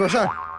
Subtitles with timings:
[0.00, 0.49] 说事儿。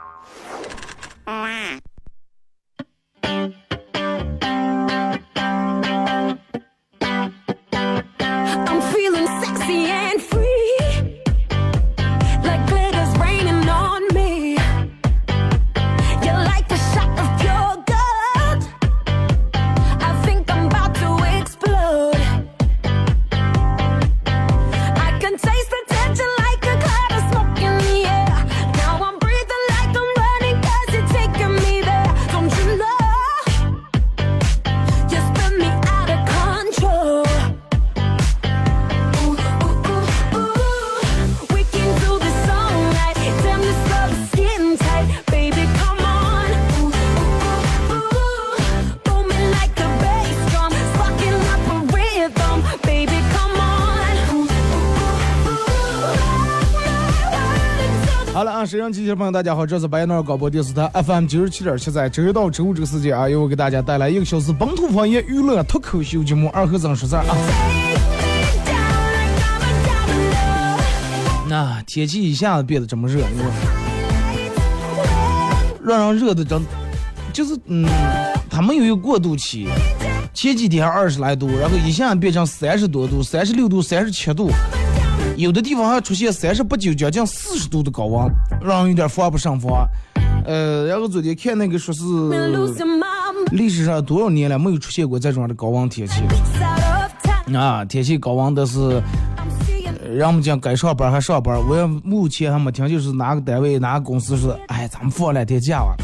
[59.01, 67.35] 机器朋友，大家好，这是白彦淖尔广播电视台 FM 九十七点七，在周一到周五这个时间啊，由我给大家带来一个小时本土方言娱乐脱口秀节目《二和尚说事儿》啊。
[71.49, 73.51] 那、天气一下子变得这么热，你说
[75.83, 76.61] 让人热的真，
[77.33, 77.89] 就是嗯，
[78.51, 79.67] 它没有一个过渡期。
[80.31, 84.51] 前几天二十来度，然后一下变成三十多度、三十六度、三十七度，
[85.41, 89.87] 有的地方还出现三十八九、将近四十度的高温，让人有点防不胜防。
[90.45, 92.03] 呃，然后昨天看那个说是
[93.51, 96.21] 历史上多少年了没有出现过这种的高温天气.
[97.55, 99.01] 啊，天气高温的是。
[100.13, 105.95] 让我们讲该上班还上班，我也目前还没听，就是哪个单位哪个公司说，哎，咱们放两天假吧。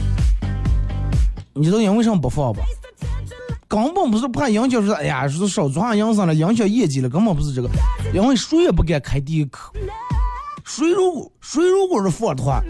[1.53, 2.61] 你知道因为什么不放吧？
[3.67, 7.69] 根本不是怕影响说，哎呀，说少赚营生了，影响业绩了，根本不是这个，
[8.13, 9.73] 因为谁也不敢开第一口。
[10.63, 12.61] 谁如果谁如果是放的话，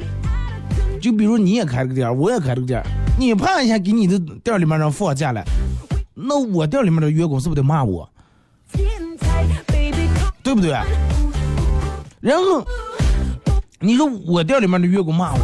[0.99, 2.83] 就比如你也开了个店，我也开了个店，
[3.19, 5.43] 你怕一下给你的店里面人放假了，
[6.15, 8.09] 那我店里面的员工是不是得骂我？
[10.43, 10.71] 对不对？
[12.19, 12.65] 然后
[13.79, 15.39] 你说我店里面的员工骂我，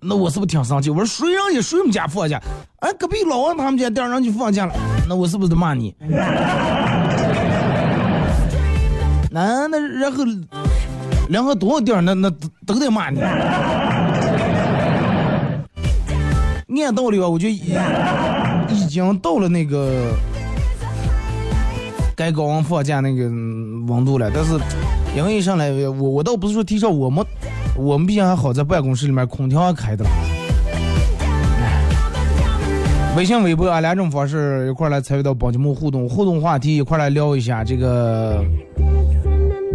[0.00, 0.90] 那我是不是挺生气？
[0.90, 2.40] 我说谁让你睡我们家放假？
[2.80, 4.72] 哎，隔壁老王他们家店让你放假了，
[5.08, 5.94] 那我是不是得骂你？
[9.30, 10.24] 那那然后
[11.28, 12.30] 然后多少店儿那那
[12.64, 13.20] 都得骂你。
[16.80, 17.74] 按道理吧，我就已
[18.70, 20.12] 已经到了那个
[22.16, 24.58] 该高温放假那个温度了，但是
[25.14, 27.22] 因为一上来我我倒不是说提倡我们
[27.78, 30.10] 我们毕竟还好在办公室里面空调还开的了。
[33.16, 38.44] 微信、微博啊两种方式一块来参与到帮节目互动，互动话题一块来聊一下这个，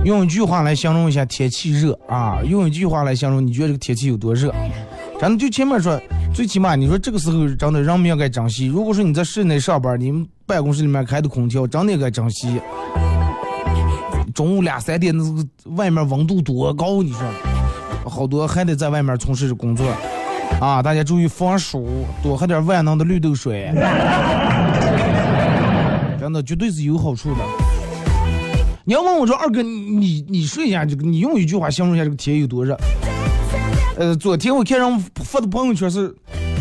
[0.04, 4.54] 用一句话来形容一下天气热啊，用一句话来形容你觉得这个天气有多热？
[5.20, 6.00] 咱们就前面说，
[6.34, 8.68] 最起码你说这个时候真的人们应该珍惜。
[8.68, 12.60] 如果说你在室内上班，你们办公室里面开的空调，真的该珍惜。
[14.34, 17.22] 中午两三点那个外面温度多高，你说，
[18.06, 19.86] 好多还得在外面从事工作。
[20.60, 23.72] 啊，大家注意防暑，多喝点万能的绿豆水，
[26.20, 27.40] 真的绝对是有好处的。
[28.86, 32.78] 你要问我说二哥，你你你说一下这个，你用一句话形容一下这个天有多热？
[33.98, 36.14] 呃，昨天我看人发的朋友圈是，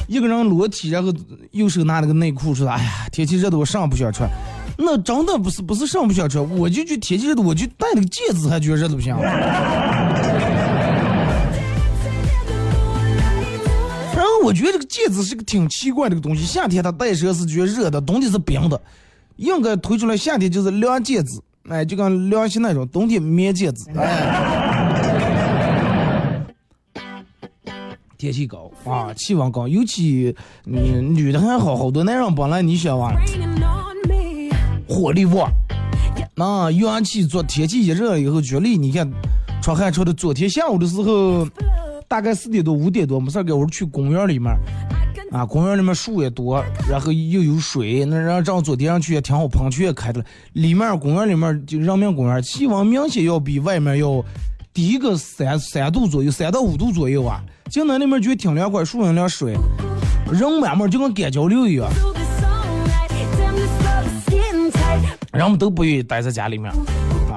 [0.06, 1.12] 一个人裸体，然后
[1.50, 4.28] 右手拿那个内裤，说哎呀，天气热的我上不想穿。
[4.78, 9.14] 那真的不是不是上不想穿，我就觉天气热的，我就戴那个戒指还觉得热的不行。
[14.42, 18.80] 我觉得这个戒指是个挺奇怪的个东西，夏天它戴上是觉得热的，冬天是冰的，
[19.36, 24.48] 应该推出来夏天就是凉戒指，哎，就跟凉鞋那种，冬天棉戒指，哎。
[28.18, 30.32] 天气高啊，气温高，尤其
[30.66, 34.54] 嗯女的还好，好多男人本来你想哇，raining on me.
[34.88, 35.50] 火力旺，
[36.36, 39.10] 那元气做天气一热了以后，举例你看，
[39.60, 41.44] 出汗出的，昨天下午的时候，
[42.12, 44.54] 大概四点多五点多，没事给我去公园里面，
[45.30, 50.20] 啊，公园里面树也多，然后又有水，那然后这样昨天上去也挺好，喷泉也开的。
[50.20, 50.26] 了。
[50.52, 54.22] 里面公园里面就人民公园，气温明显要比外面要
[54.74, 59.54] 低个三三度左右，三到五度左右啊，进来那边觉得挺凉快，树上凉水，
[60.30, 61.88] 人慢慢就跟干交流一样，
[65.32, 66.70] 人们都不愿意待在家里面，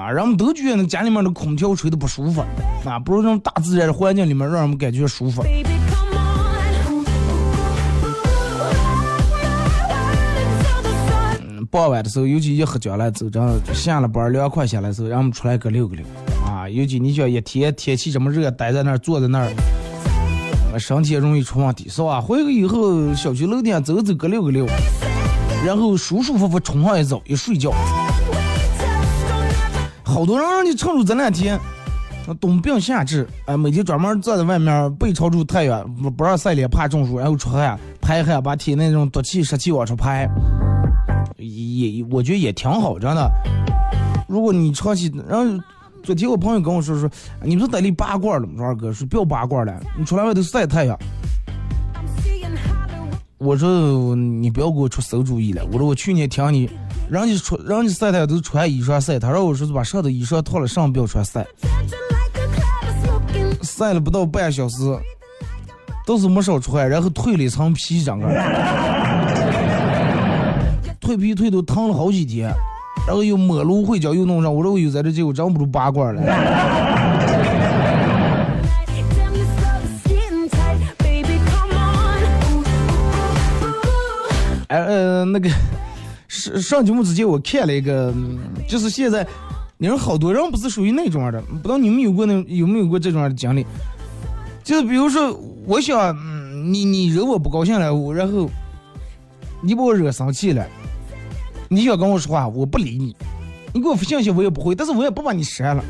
[0.06, 2.46] 啊，人们都觉得那家里面的空调吹的不舒服，
[2.88, 5.44] 啊，不如这种大自然的环境里面让人们感觉舒服。
[11.72, 16.06] 傍晚的时候，尤其一喝酒了，走着下了班凉快下来的时候，让我们出来个溜个溜，
[16.46, 19.52] 啊，尤其你想一天天气这么热，待在那儿坐在那儿，
[20.72, 22.22] 呃身体也容易出问题，是吧？
[22.22, 24.68] 回去以后小区楼顶走走个溜个溜，
[25.66, 27.74] 然后舒舒服服冲上一澡一睡觉。
[30.06, 31.60] 好多人让你趁着这两天，
[32.28, 40.30] 呃冬病夏治，哎、每天专门坐在外面背朝住太阳，不不让晒脸，怕中暑，然后出汗排汗，把体内那种毒气湿气往出排，
[41.38, 43.30] 也我觉得也挺好，真的。
[44.28, 45.64] 如果你长期，然后
[46.04, 47.10] 昨天我朋友跟我说说，
[47.44, 48.54] 你不是得里拔罐了吗？
[48.58, 50.98] 说二哥说不要拔罐了，你出来外头晒太阳。
[53.38, 55.64] 我说你不要给我出馊主意了。
[55.72, 56.70] 我说我去年听你，
[57.08, 61.46] 人家穿人家晒太阳都穿衣裳晒，他让我说是把上头衣裳脱了，上不要穿晒。
[63.62, 64.78] 晒了不到半小时，
[66.06, 68.28] 都是没少出汗，然后蜕了一层皮，整个
[71.00, 72.52] 蜕皮蜕都疼了好几天，
[73.06, 76.22] 然后又抹芦荟胶又弄上，我说我有在这结果真不如拔罐了。
[84.68, 85.48] 哎呃，那个
[86.46, 88.14] 上上节目之前我看了一个，
[88.68, 89.26] 就是现在，
[89.78, 93.66] 你说好多人不是属于那种的，不知道你们有过那有没有过这种样的经历？
[94.64, 95.34] 就是比如说，
[95.66, 96.16] 我想，
[96.72, 98.48] 你你惹我不高兴了，我然后
[99.62, 100.66] 你把我惹生气了，
[101.68, 103.16] 你想跟我说话，我不理你，
[103.74, 105.84] 你给我发信息我也不回，但是我也不把你删了。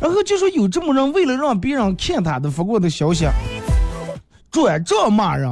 [0.00, 3.26] 然后就说有这么人为了让别人看他的发过的消息，
[4.50, 5.50] 转账骂人。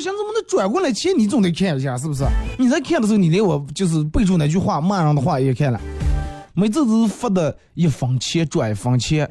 [0.00, 2.24] 就是想怎么能转过来切，你总得看一下，是不是？
[2.58, 5.78] 你在看的时候，你连我就是备注那句话骂人的话也看了，
[6.54, 9.28] 每次都是发的一分钱转一分钱，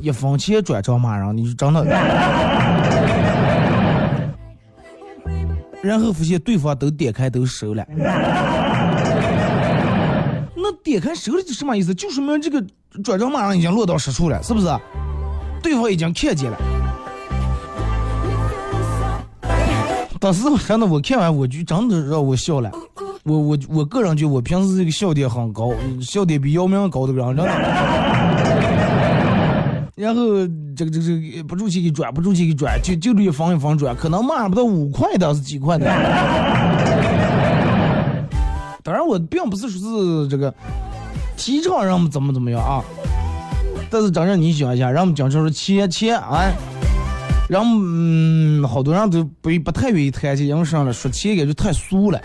[0.00, 1.84] 一分钱转账骂人，你就真的，
[5.82, 7.84] 然后发现对方都点开都收了，
[10.54, 11.94] 那点开收了是什么意思？
[11.94, 12.64] 就说明这个
[13.04, 14.66] 转账骂人已经落到实处了，是不是？
[15.62, 16.56] 对方已经看见了。
[20.26, 22.68] 当时我真的我看完我就真的让我笑了，
[23.22, 25.70] 我我我个人觉得我平时这个笑点很高，
[26.02, 27.52] 笑点比姚明高的人真的。
[29.94, 30.44] 然后
[30.76, 35.86] 这个这个这个不住气给转，不住气给转，就就这一分一分转，可能骂不到五块的，是几块的。
[38.82, 40.52] 当然我并不是说是这个
[41.36, 42.82] 提倡让我们怎么怎么样啊，
[43.88, 46.50] 但是真正你想一下，让我们讲就是钱钱啊。
[47.48, 50.92] 然后，嗯，好多人都不不太愿意谈起，因为啥了？
[50.92, 52.20] 说钱感觉太俗了，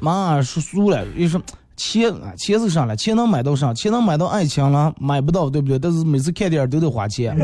[0.00, 1.40] 妈说俗了，又说
[1.76, 2.94] 钱啊，钱是啥了？
[2.94, 3.72] 钱能买到啥？
[3.72, 4.92] 钱能买到爱情了？
[5.00, 5.78] 买不到，对不对？
[5.78, 7.34] 但是每次看电影都得花钱，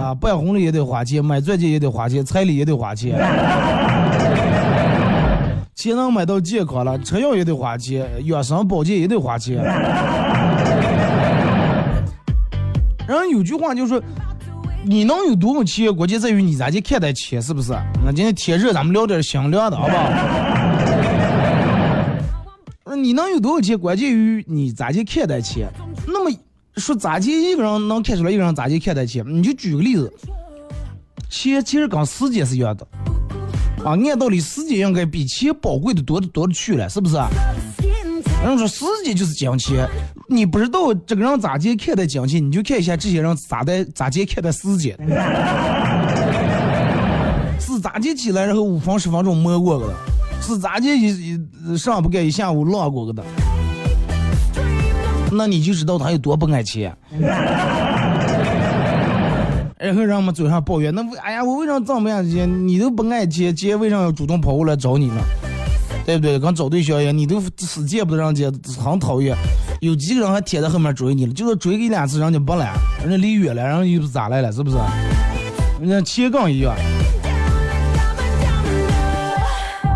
[0.00, 3.18] 啊，办婚礼也得花钱，买钻戒也得花钱，彩礼也得花钱。
[5.74, 9.62] 钱能买到健康了，吃药也得花钱，养生保健也得花钱。
[13.06, 14.02] 然后有句话就是说，
[14.88, 17.72] 你能有多少钱，关键在于你咋去看待钱，是不是？
[18.02, 20.10] 那今天天热，咱们聊点香凉的，好不好？
[22.96, 25.68] 你能有多少钱，关键于你咋去看待钱。
[26.06, 26.34] 那么
[26.76, 29.22] 说咋去一个人能看出来一个人咋去看待钱？
[29.28, 30.10] 你就举个例子，
[31.28, 32.88] 钱其实跟时间是一样的。
[33.84, 37.16] 啊，按道理时间应该比钱宝贵的多的多的去了，是不是？
[38.44, 39.88] 人说时间就是金钱，
[40.28, 44.96] 你不知道这个人咋接看待金钱，你就看一下这些人咋的咋接看待时间，
[47.58, 49.94] 是咋接起来然后五分十分钟摸过个的，
[50.40, 53.24] 是咋接一一上不干一下午浪过个的，
[55.32, 56.96] 那你就知道他有多不爱钱。
[59.80, 62.66] 然后让我们嘴上抱怨，那为哎呀，我为啥这么样钱？
[62.66, 65.22] 你都不爱钱，钱为啥要主动跑过来找你呢？
[66.08, 66.38] 对不对？
[66.38, 68.50] 跟找对象一样，你都死见不得人家，
[68.82, 69.36] 很讨厌。
[69.82, 72.72] 有几个人还贴在后面追你了，就是追一两次，人家不来，
[73.02, 74.78] 人家离远了，人家又是咋来了，是不是？
[75.78, 76.74] 人家切杠一样。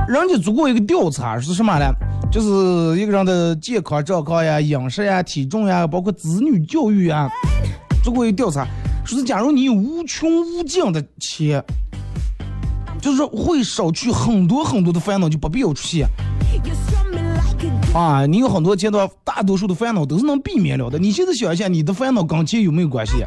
[0.07, 1.87] 人家做过一个调查是什么呢？
[2.31, 7.27] 就是一个人的健康状况呀、饮食呀、体重呀，包括子女教育呀，
[8.05, 8.67] 做过一个调查，
[9.07, 11.65] 说是假如你有无穷无尽的钱，
[13.03, 16.09] 就是说会少去很多很多的烦恼，就不必要出现
[17.93, 18.25] 啊。
[18.25, 20.99] 你有很多阶段，大多数的烦恼都是能避免了的。
[20.99, 23.25] 你现在想一下，你的烦恼跟钱有没有关系？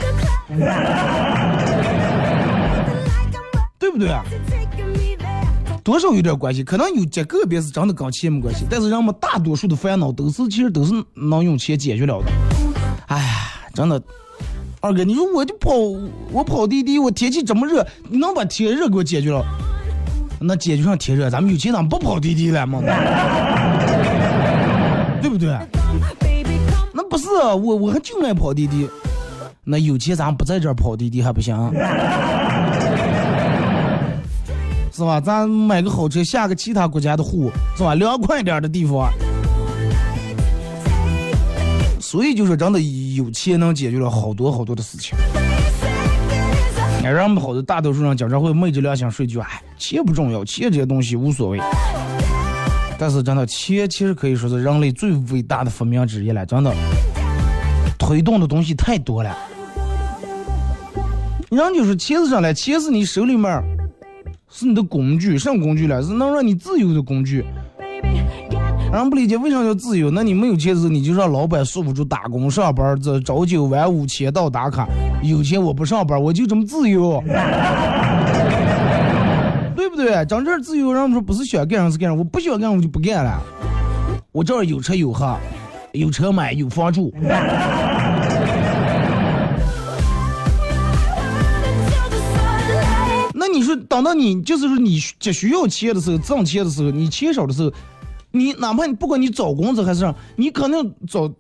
[3.77, 4.24] 对不对啊.
[5.84, 12.32] 多少有点关系，可能有极个别是真的跟钱没关系，但是人们大多数的烦恼都是其实都是能用钱解决了的。
[13.08, 14.01] 哎呀，真的，
[14.85, 15.71] 二哥，你说我就跑
[16.31, 19.43] 我跑滴滴，我天气这么热，你能把天热给我解决了？
[20.39, 22.79] 那解决上天热，咱们有钱咱们不跑滴滴了嘛？
[25.23, 25.57] 对不对？
[26.93, 28.87] 那不是我，我还就爱跑滴滴。
[29.63, 31.57] 那有钱咱不在这跑滴滴还不行？
[34.93, 35.19] 是吧？
[35.19, 37.95] 咱买个好车，下个其他国家的户，是吧？
[37.95, 39.09] 凉快点的地方。
[42.05, 42.79] 所以就是真的
[43.15, 45.17] 有钱能解决了好多好多的事情。
[47.03, 51.59] 哎，让我们好多大多数人经常会昧着良心说一句：“哎，钱不重要，钱这些东西无所谓。”
[53.00, 56.71] 但是真的，钱其实可以说是人类最伟大的发明之一了，真的，
[57.97, 59.35] 推动的东西太多了。
[61.50, 62.53] 人就是钱是啥嘞？
[62.53, 63.63] 钱是你手里面，
[64.47, 66.03] 是你的工具，什么工具了？
[66.03, 67.43] 是能让你自由的工具。
[68.95, 70.09] 人不理解为啥叫自由？
[70.09, 74.87] 那你没有钱的时候，你就让老板束缚住打工上班，这朝九晚五，签到打卡。
[75.21, 77.21] 有钱我不上班，我就这么自由，
[79.75, 80.25] 对不对？
[80.25, 83.41] 真正自由，人们说不是想干啥是干啥，我不想干我就不干了。
[84.31, 85.35] 我这儿有车有喝，
[85.91, 87.13] 有车买有房住，
[93.33, 97.71] 那你说等到你就是说你急需要钱的时候，挣钱的时候，你钱少的时候，
[98.35, 101.31] 你哪怕你不管你找工作还是，你肯定找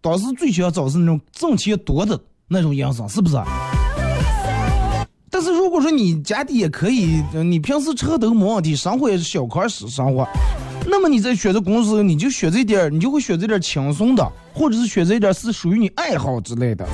[0.00, 3.36] 当时最想找是那种挣钱多的那种营生，是不是？
[5.30, 10.26] 但是如果说你家底也可以，你平时车都没问题，生活也是小康式生活，
[10.86, 16.84] 那么你在选择公司，你就选择一点，你就会选择点轻松的，或者是选择一点是属于你爱好之类的，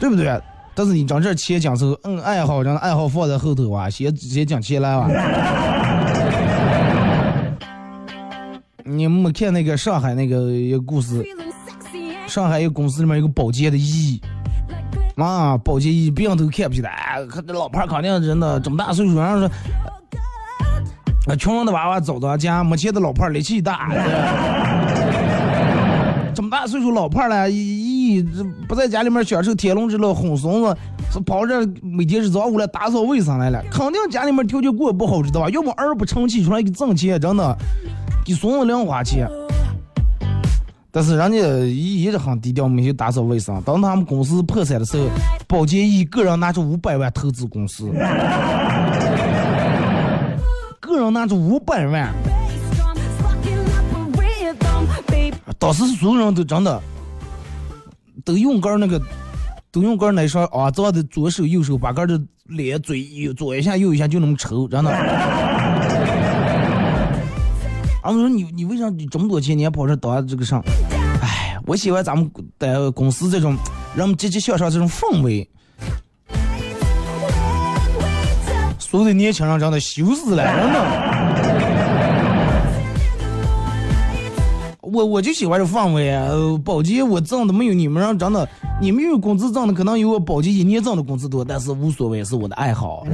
[0.00, 0.38] 对不对？
[0.74, 5.08] 但是你讲这钱讲是，嗯，爱好让爱好放在后头啊，先先讲钱来吧。
[8.88, 11.24] 你没看那个上海那个一个故事？
[12.28, 14.20] 上海一个公司里面有个保洁的姨，
[15.16, 19.48] 啊，保洁姨别人都看不起他，哎，看这老汉儿肯定真的这么大岁数，然后说，
[21.26, 23.88] 啊，穷人的娃娃走到家，没钱的老伴儿力气大，
[26.34, 30.76] 这么大岁数老伴儿了，一这不在家里面享受天伦之乐，哄孙子，
[31.12, 35.50] 是跑这每天是早上来打扫卫生来了，肯定家里面条件过不好，知道吧？
[35.50, 37.56] 要么儿不成器出来给挣钱，真的。
[38.26, 39.30] 给孙子零花钱。
[40.90, 43.62] 但是人家一一直很低调，没去打扫卫生。
[43.62, 45.04] 当他们公司破产的时候，
[45.46, 47.88] 保洁一个人拿出五百万投资公司，
[50.80, 52.12] 个人拿出五百万，
[55.58, 56.82] 当时所有人都真的
[58.24, 59.00] 都用根那个，
[59.70, 64.90] 都用根儿那双啊，这的左手右手把根的脸嘴右左一下右一下就那么抽，真的。
[68.06, 70.62] 俺们说你你为啥你这么多钱你还跑这当这个上？
[71.20, 73.56] 哎，我喜欢咱们在公司这种
[73.96, 75.50] 人们积极向上这种氛围。
[78.78, 80.78] 所有的年轻人真的羞死了，真的。
[84.82, 86.30] 我我就喜欢这氛围啊！
[86.64, 88.48] 保洁我挣的没有你们让挣的，
[88.80, 93.04] 你们有工资挣的可能有我保洁一年挣的工资多，但是无所谓，是我的爱好。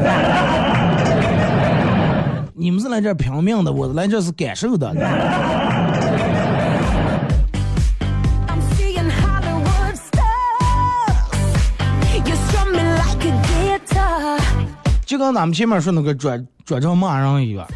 [2.55, 4.95] 你们是来这拼命的，我来这是感受的。
[15.07, 17.67] 就跟咱们前面说那个转转账骂人一样，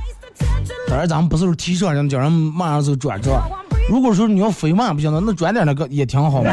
[0.88, 3.42] 当然咱们不是说提倡人叫人骂人就转账。
[3.88, 6.50] 如果说你要非骂不行的，那转点那个也挺好嘛。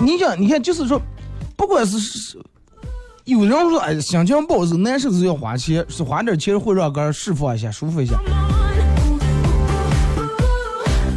[0.00, 1.00] 你想，你看，就是说
[1.56, 2.38] 不管是
[3.24, 8.18] 有人说，哎，心情不好的时候，难受的时候要花钱，是花点钱会让个人释放一下，舒服一下。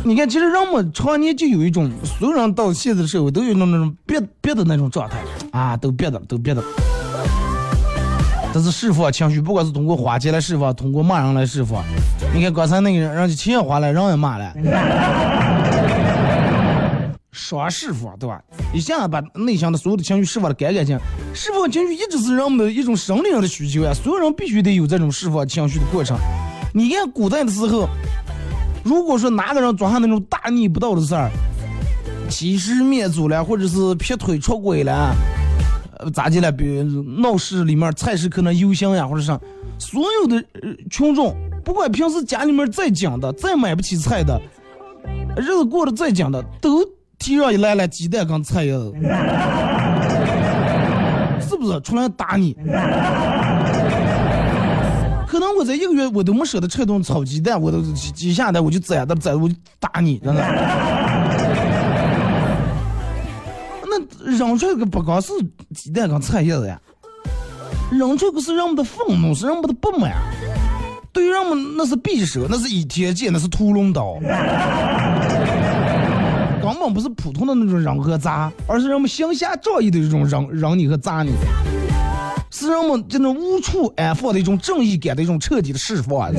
[0.06, 5.18] 你看，其实人们常年就有一种，所有人到现在的社会都有那种那种憋憋的那种状态
[5.52, 6.64] 啊，都憋的，都憋的。
[8.54, 11.84] 但是释放情绪，不管是通过花钱来释放，通过骂人来释放。
[12.34, 14.54] 你看刚才那个人，人家钱也花了，人也骂了，
[17.38, 18.42] 双释放，对吧？
[18.74, 20.98] 一下把内心的所有的情绪释放的干干净。
[21.36, 26.18] 释放情绪一直是人们的一种生理上的需求呀，所有人必须得有这种释放情绪的过程。
[26.74, 27.88] 你看古代的时候，
[28.84, 31.30] 如果说哪个人做下那种大逆不道的事儿，
[32.28, 35.16] 欺师灭祖了，或者是劈腿出轨了，
[36.00, 36.52] 呃，咋的了？
[36.52, 39.40] 比如闹市里面菜市可能游行呀，或者啥，
[39.78, 44.42] 所有的、呃、群众，不管平时家里面再讲的、再买不起菜的，
[45.38, 46.84] 日子过得再讲的，都
[47.20, 48.94] 提上一来来鸡蛋跟菜叶子，
[51.42, 51.80] 是不是？
[51.82, 52.56] 出来打你。
[55.28, 60.42] 可能我在一个月我都没舍得吃一顿炒鸡蛋，我都几几下来我就宰的宰我就打你，真的。
[63.90, 64.00] 那
[64.32, 65.34] 扔出来个不光是
[65.76, 66.80] 鸡蛋跟菜叶子呀，
[67.92, 70.14] 扔出来个是人们的愤怒，是人们的不满。
[71.12, 74.30] 对于人们那是匕首，那是倚天剑，那是屠龙刀，根
[76.74, 81.32] 根本不是普通的那种扔和砸，而是人们行侠仗义的这种扔扔你和砸你。
[82.50, 86.32] 是人们这种无处安放的一种正义感的一种彻底的释放。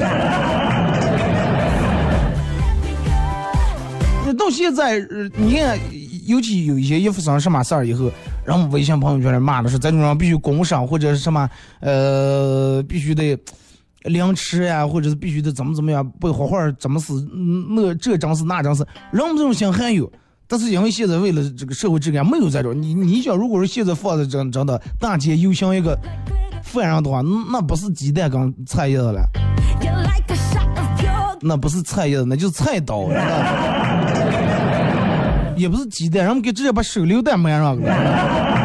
[4.26, 4.98] 那 到现在，
[5.36, 5.78] 你看，
[6.26, 8.10] 尤其有一些一发生什么事儿以后，
[8.44, 11.48] 然后微信朋友圈里骂的是这种人必须工伤或者是什么，
[11.80, 13.38] 呃，必须得
[14.08, 17.26] 凌迟呀，或者是必须得怎么怎么样，不好好怎么死，
[17.68, 20.10] 那这真是那真是，人们这种心还有。
[20.50, 25.94] 但是因为现在为了这个社会质量没有这种，你你想，如果是现在放在真真的大街游行一个
[26.62, 27.20] 犯人的话，
[27.52, 29.20] 那不是鸡蛋跟菜叶子了，
[31.42, 33.08] 那不是菜叶子，那就是菜刀，
[35.54, 38.57] 也不是鸡蛋，人们给直接把手榴弹埋上了。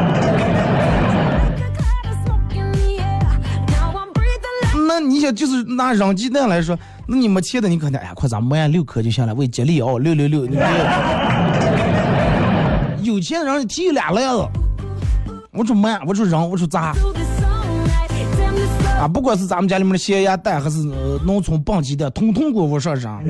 [5.09, 10.57] 你想，就是拿扔鸡蛋来说，那你没钱的，你肯定哎呀，快咱们按六颗就行了，为吉利哦，六六六，你
[13.01, 14.47] 有钱人提俩篮子，
[15.51, 16.93] 我说买，我说扔，我说砸。
[18.99, 23.21] 啊，不管是咱们家里面的咸鸭蛋，还是、呃、农村棒鸡蛋，统统给我上上。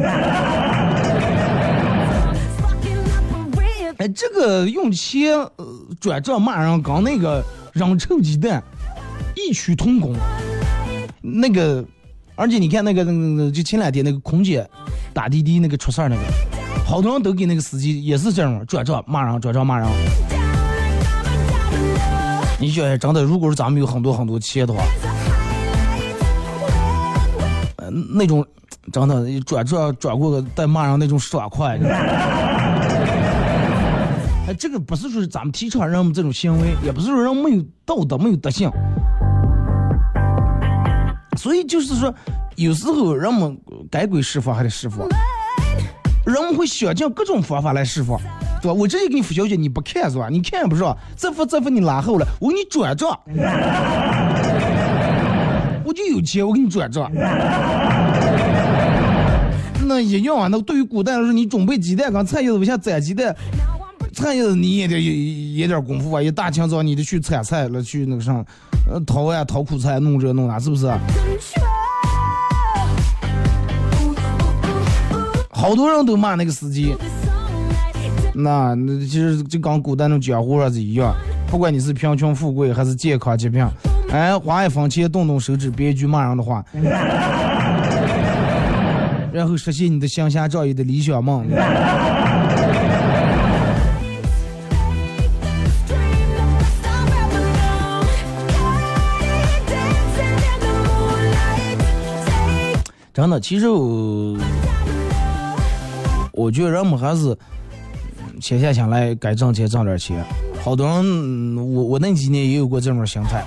[3.98, 5.66] 哎，这个用钱呃
[6.00, 8.62] 转账骂人，跟那个扔臭鸡蛋
[9.36, 10.16] 异曲同工。
[11.26, 11.82] 那个，
[12.36, 14.70] 而且你看那个那个，就前两天那个空姐
[15.14, 16.22] 打滴滴那个出事儿那个，
[16.86, 19.88] 好多人都给那个司机也是这样转账骂人，转账骂人。
[22.60, 24.84] 你想想，真的，如果是咱们有很多很多钱的话，
[27.78, 28.46] 嗯呃，那种
[28.92, 31.80] 真的转账转过个带骂人那种爽快。
[34.46, 38.70] 哎，这个不是说咱们提倡人们这种行为，也不是说人没有道德、没有德行。
[41.38, 42.14] 所以就是说，
[42.56, 43.58] 有时候人们
[43.90, 45.08] 该归释放还得释放，
[46.26, 48.20] 人们会想尽各种方法来释放，
[48.62, 48.74] 对吧？
[48.74, 50.30] 我直接给你发消息，你不看是吧？
[50.30, 53.10] 你看也不上，再发再发你拉后了，我给你转账，
[55.86, 57.12] 我就有钱，我给你转账。
[59.86, 63.36] 那一样啊，那对于古代来说，你准备鸡蛋跟菜叶子我想攒鸡蛋，
[64.14, 68.46] 菜叶子你也得也也点功夫啊，一大清早你得去采菜了，去那个上，
[68.88, 70.88] 呃，淘呀淘苦菜，弄这弄那，是不是？
[75.50, 76.96] 好多人都骂那个司机，
[78.36, 81.16] 那那其实就跟古代那种江湖上是一样，
[81.48, 83.68] 不管你是贫穷富贵还是健康疾病，
[84.12, 86.64] 哎，花一分钱动动手指，编一句骂人的话，
[89.32, 91.48] 然后实现你的行侠仗义的理想梦。
[103.14, 104.36] 真的，其实我
[106.32, 107.30] 我觉得人们还是
[108.18, 110.26] 嗯闲下心来该挣钱挣点钱。
[110.64, 113.44] 好多人，我我那几年也有过这种心态。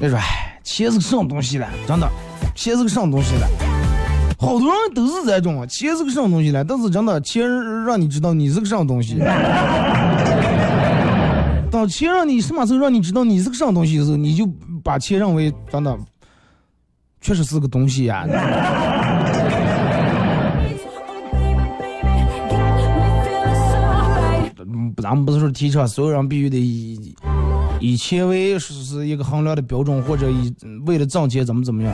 [0.00, 1.68] 你说，哎，钱是个什么东西了？
[1.86, 2.08] 真的，
[2.54, 3.46] 钱是个什么东西了？
[4.38, 6.64] 好多人都是这种，钱是个什么东西了？
[6.64, 7.46] 但是真的，钱
[7.84, 9.18] 让你知道你是个什么东西。
[11.70, 14.48] 当钱让你什么时候让你知道你是个什么东西的时候，你就
[14.82, 15.94] 把钱认为真的
[17.20, 18.30] 确实是个东西呀、Oh,
[25.02, 27.14] 咱们不是说提倡所有人必须得以
[27.80, 30.54] 以钱为是是一个衡量的标准，或者以
[30.86, 31.92] 为了挣钱怎么怎么样。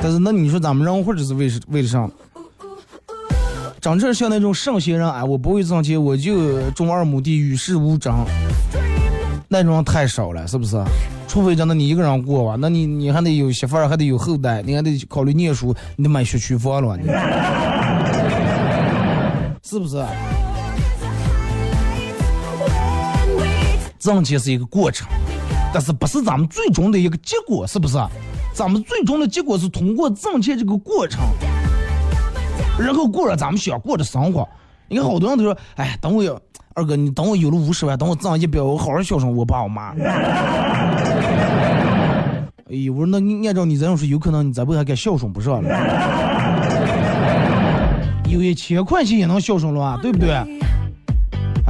[0.00, 2.08] 但是那你说咱们人或者是为是为了啥？
[3.80, 8.24] 真正像那种圣贤人，哎，我不会挣钱，我就种二亩地，与世无争，
[9.52, 10.80] 那种人太少了，是不是？
[11.26, 17.08] 除非真的你一个人过吧，那你你还得有媳妇儿，还得有后代，你还得考虑念书，你得买学区房了，你
[19.68, 20.04] 是不是？
[23.98, 25.08] 挣钱是一个过程，
[25.74, 27.98] 但是不是咱们最终的一个结果，是不是？
[28.54, 31.24] 咱们最终的结果是通过挣钱这个过程，
[32.78, 34.48] 然后过了咱们想过的生活，
[34.90, 36.36] 你看好多人都说，哎，等我有
[36.74, 39.94] 二哥，你等我有了五十万，等我挣一百，我好好孝顺我爸我妈。
[42.68, 45.70] 哎呦，我说那按照你这样说，有可能你这辈子还该孝顺不上了。
[48.28, 50.32] 有一千块钱也能孝顺了啊，对不对？
[50.32, 50.46] 啊，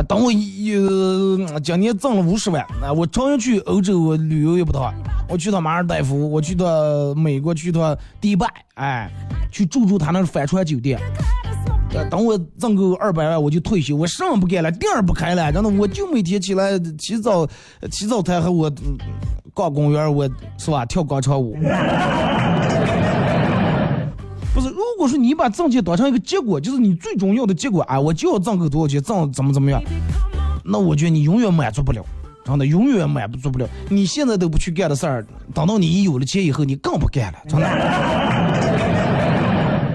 [0.08, 4.94] 等我有今年挣了五十万，那我照样去欧洲我旅游一趟，
[5.28, 6.66] 我去趟马尔代夫，我去趟
[7.18, 9.10] 美国，去趟迪拜，哎，
[9.52, 10.98] 去住住他那帆船酒店。
[12.10, 17.46] 等我挣够二百万，我就退休，我什么不干了，店儿不开了，真的，我就每天起来起早
[17.90, 18.72] 起早贪黑，我
[19.52, 21.56] 逛公园，我是吧，跳广场舞。
[24.52, 29.80] 不是，如果说你把挣钱当成一个结果，就是你最重要的结果啊，我就要挣够多少钱，挣怎么怎么样，
[30.64, 32.04] 那我觉得你永远满足不了，
[32.44, 33.68] 真的永远满足不了。
[33.88, 35.24] 你现在都不去干的事儿，
[35.54, 37.68] 等到你有了钱以后，你更不干了，真的，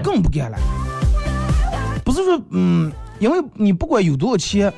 [0.02, 0.56] 更不干了。
[2.16, 4.72] 不是说，嗯，因为你不管有多少钱，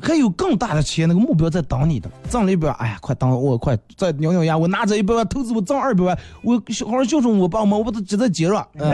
[0.00, 2.08] 还有更大的钱，那个目标在等你的。
[2.28, 6.54] 挣了一百万，哎呀，快等我快再咬咬牙，我拿这一百万投资，我挣二百万，我
[6.86, 8.64] 好好孝顺我爸我妈，我把它直接接了。
[8.78, 8.92] 嗯，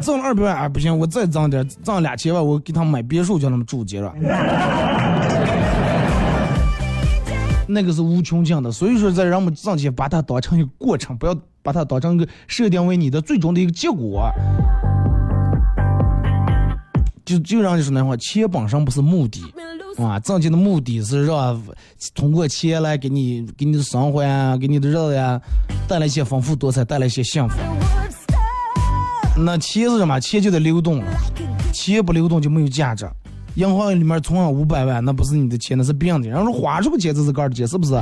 [0.00, 4.14] 挣了二百万，啊不行，我再挣点，挣两千万，我给他们买别墅，叫他们住接着。
[7.66, 14.30] 那个是无穷尽的，所以说在让我们挣钱，把它当成一个过程，不要把它当成一个设定为你的最终的一个结果。
[17.32, 19.42] 就就让你说那话，钱本身不是目的
[19.96, 21.62] 啊，挣钱的目的是让
[22.14, 25.40] 通过钱来给你给你的生活呀，给你的日子呀
[25.88, 27.56] 带来一些丰富多彩，带来一些幸福。
[29.36, 30.20] 那钱是什么？
[30.20, 31.02] 钱就得流动，
[31.72, 33.08] 钱不流动就没有价值。
[33.54, 36.28] 银行里面存上五百万，那不是你的钱，那是别人的。
[36.28, 37.98] 然后花出个钱这是个儿的钱，是不是？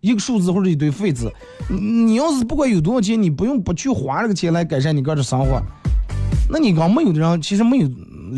[0.00, 1.30] 一个数字或者一堆废纸，
[1.68, 5.62] 你要是不管有多少钱，你不用不去花这个钱来改善你个儿的生活，
[6.48, 7.88] 那你刚没有的人其实没有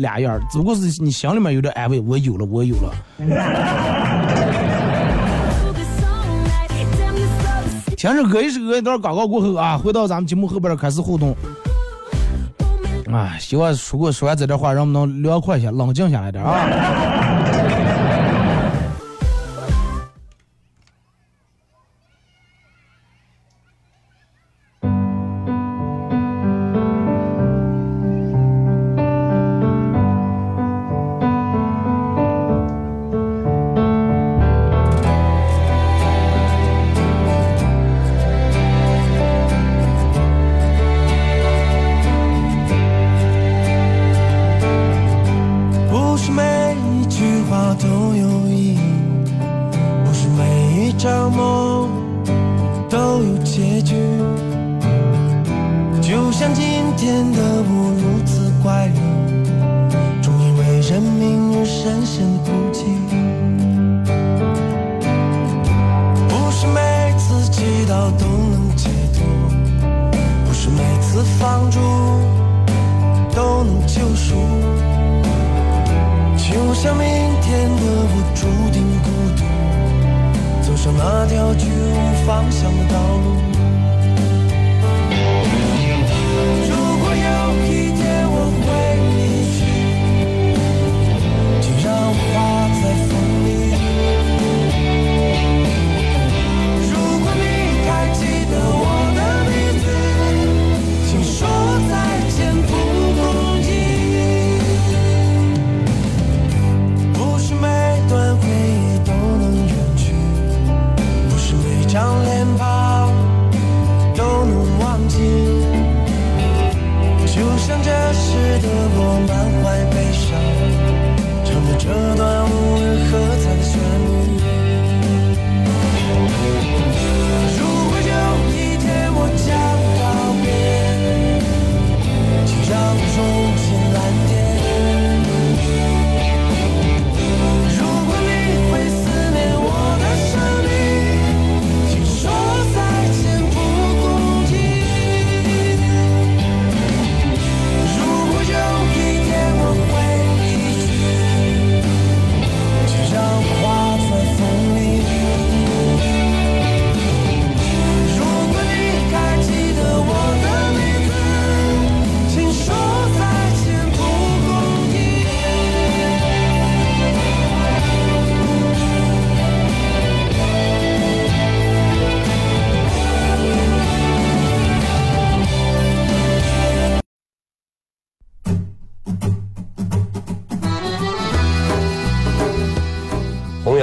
[0.01, 2.93] 俩样儿，只不过是你心里面有点安慰，我有了，我有了。
[7.97, 11.35] 听着歌一首歌一段广告过后啊，回到咱们节目后边开始互动。
[13.11, 17.34] 啊，希望说过说完这段话，让我们能凉快些，冷静下来点啊。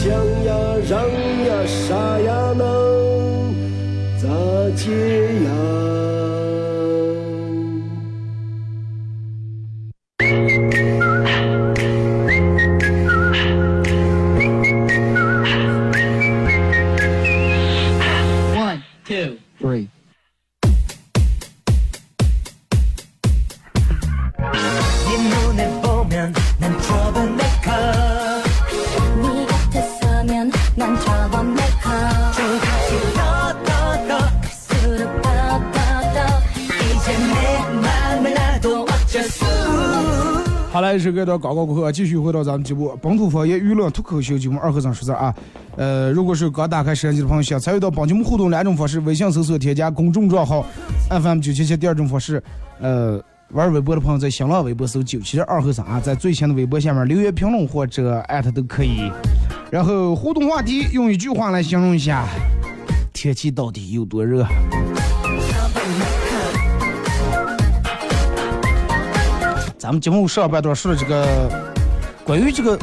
[0.00, 0.54] 想呀，
[0.88, 3.52] 让呀，啥呀，能
[4.16, 4.28] 咋
[4.76, 4.92] 解
[5.42, 6.07] 呀？
[40.98, 45.34] 好了，是给到广告过后啊，继续回到咱们节目本土方言娱乐脱口秀节目二和尚说事儿啊。
[45.76, 50.66] 呃，如果是刚打开摄像机的朋友，想参与到帮节目互动两种方式：微信搜索添加公众账号
[51.08, 52.42] FM 九七七；第二种方式，
[52.80, 59.10] 呃，玩微博的朋友在新浪微博搜九七二和尚啊，在最新的微博下面留言评论或者艾特都可以。
[59.70, 62.26] 然后互动话题用一句话来形容一下，
[63.12, 64.44] 天气到底有多热？
[69.88, 71.26] 咱们节目上半段说了这个
[72.22, 72.78] 关于这个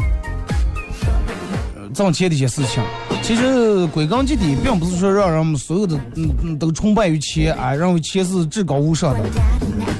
[1.76, 2.82] 呃挣钱的一些事情，
[3.22, 9.20] 其实归根结底，并不是说让人们所有的嗯嗯都崇拜于钱啊，认为钱是至高无上的，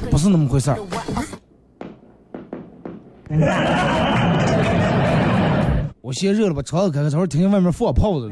[0.10, 0.80] 不是那么回事儿。
[6.02, 8.32] 我嫌热了，把窗子开开，这会儿听见外面放炮的。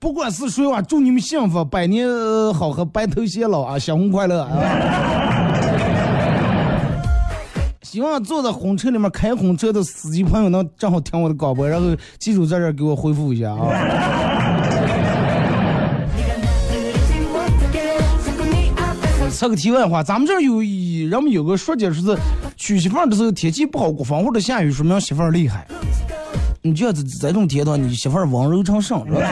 [0.00, 2.08] 不管是谁啊，祝你们幸福，百年
[2.52, 5.30] 好合，白头偕老啊，新婚快乐啊！
[7.94, 11.86] 希望坐在红车里面开红车的司机朋友能正好听我的广播，然后
[12.18, 13.70] 记住在这给我回复一下啊。
[19.30, 20.58] 测个提问话，咱们这儿有
[21.08, 22.20] 人们有个说解，说是
[22.56, 25.64] 娶媳妇的时候天气不好过，房屋者下雨，说明媳妇厉害。
[26.62, 29.20] 你觉得在这种天气，你媳妇温柔成圣是吧？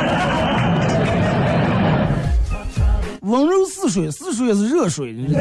[3.23, 5.41] 温柔似水，似水也是热水，你知道。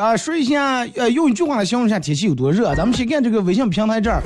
[0.00, 2.74] 啊，说一下，呃，用一句话来形容一下天气有多热。
[2.74, 4.22] 咱们先看这个微信平台这儿，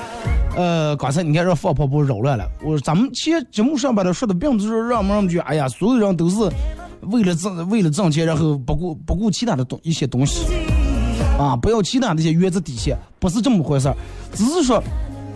[0.57, 2.49] 呃，刚才你看这放炮不扰乱了。
[2.63, 6.37] 我咱们前节目上边的说的，并不是让我们让我们觉得，哎呀，所有人都是
[7.01, 10.47] 为了挣为了挣钱，然后不顾不顾其他的东一些东西，
[11.37, 13.97] 啊，不要其他的一些原则底线，不是这么回事儿，
[14.33, 14.81] 只是说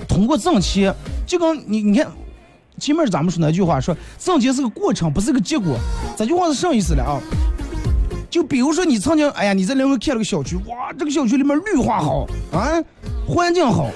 [0.07, 0.95] 通过挣钱，
[1.27, 2.07] 就跟你你看。
[2.79, 5.77] 前面咱们说那句话说，挣钱是个过程，不是个结果。
[6.17, 7.19] 这句话是什意思了啊？
[8.31, 12.69] 就比如说你曾经，哎呀，你在临河看了个小区，哇，这个小区里面绿化好啊，
[13.27, 13.89] 环境好，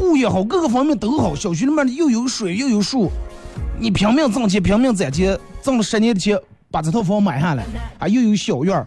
[0.00, 3.10] 物业好，各个方面都好，小区里面又有水又有树，
[3.80, 6.38] 你拼命挣钱，拼命攒钱，挣了十年的钱，
[6.70, 7.64] 把这套房买下来，
[7.98, 8.84] 啊，又有小院。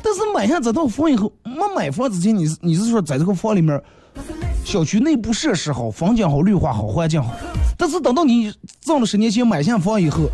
[0.00, 3.82] 但是买下这套房以后，没买房之前，你你是说在这个房里面，
[4.64, 7.32] 小区内部设施好，房间好，绿化好，环境好。
[7.76, 10.28] 但是等到你挣了十年钱买下房以后，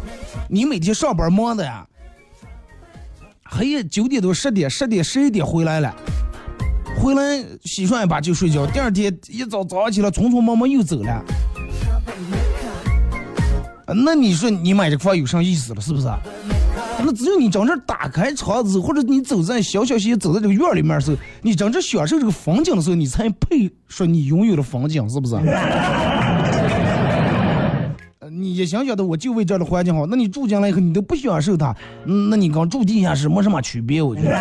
[0.48, 1.87] 你每天上班忙的呀，
[3.57, 5.95] 黑夜九点多十点十点十一点回来了，
[6.99, 11.25] 回来洗涮一把就睡觉，第二天一早早上起来匆匆忙忙又走了。
[13.87, 15.81] 那你说你买这房有啥意思了？
[15.81, 16.09] 是不是？
[17.05, 25.37] 那只有你真正打开窗子，或者你走在小小些走在这个院里面的时候，你真正享受这个风景的时候，你才配说你拥有了风景，是不是？
[28.45, 34.37] 呃你也想晓得，我就为这儿的环境好，那你住进来以后，你都不享受它，嗯那你跟住地下室没什么区别，我觉得。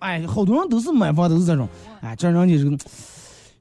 [0.00, 1.66] 哎，好多人都是买房都是这种，
[2.02, 2.76] 哎，这人家这个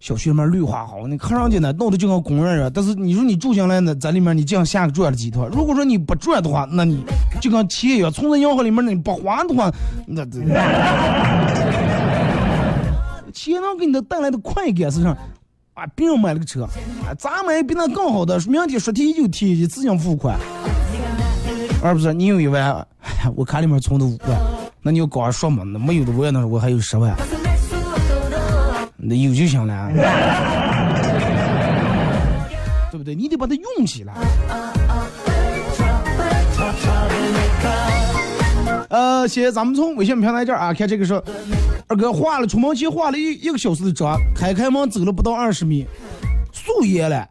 [0.02, 2.72] 小区里面绿化好，你看上去呢弄得就跟公园儿啊。
[2.74, 7.02] 但是你说你住进来呢，在里面你这样下个转了几趟，如果说你不转的话，那你
[7.40, 9.72] 就跟钱一样，存在银行里面你不花的话，
[10.06, 10.42] 那这
[13.32, 15.18] 钱能给你的带来的快感是啥？
[15.74, 16.64] 啊，别人买了个车，
[17.04, 20.38] 啊，咱买比那更好的，明天说提就提，一次性付款，
[21.82, 22.86] 而不是你有一万，
[23.36, 24.40] 我卡里面存的五万，
[24.84, 27.16] 那你要刚说嘛，那没有的我也能我还有十万，
[28.98, 29.90] 那有就行了，
[32.92, 33.16] 对不对？
[33.16, 34.14] 你得把它用起来。
[38.90, 41.20] 呃，先咱们从微信平台这儿啊，看这个是
[41.96, 45.86] 哥化了出门前化了一一个小时的妆开开门走了不到二十米
[46.52, 47.28] 素颜了。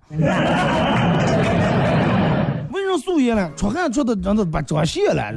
[2.70, 3.50] 为什么素颜了？
[3.56, 5.32] 出汗出的让的把妆卸了。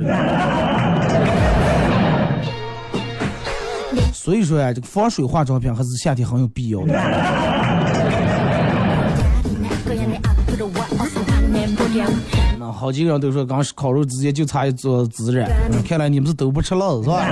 [4.14, 6.88] 所以说呀这个防水化妆品还是夏天很有必要的。
[12.58, 15.48] 那好几个人都说刚烤肉直接就差一桌孜然
[15.88, 17.26] 看来你们是都不吃辣子是吧？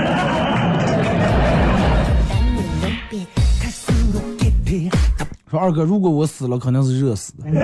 [5.58, 7.44] 二哥如果我死了可能是热死的。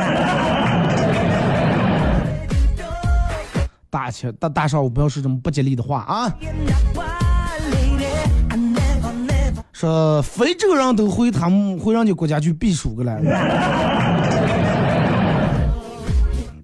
[3.91, 6.33] 大起大大上午不要说这么不吉利的话啊。
[9.73, 13.19] 说非洲人都回他们回人家国家去避暑个了。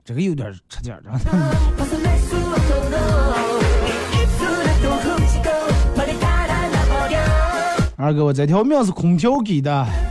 [0.04, 1.10] 这个有点吃劲的。
[7.98, 10.05] 二哥我这条命是空调给的。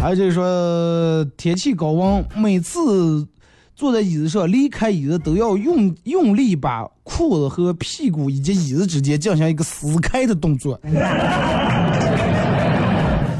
[0.00, 3.26] 还有就是说，天气高温，每次
[3.74, 10.78] 坐在椅子上离开椅子都要用用力把裤子和屁股以及椅子之间进行一个撕开的动作。